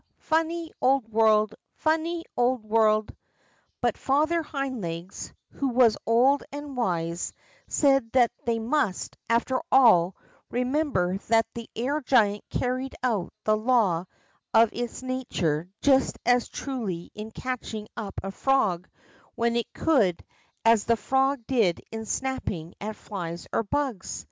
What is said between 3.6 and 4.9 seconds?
But Father Hind